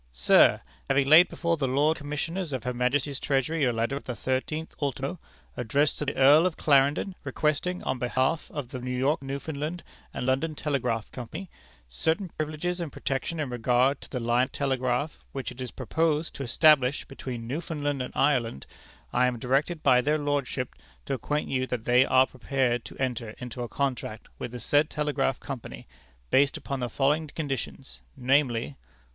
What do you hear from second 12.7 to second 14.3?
and protection in regard to the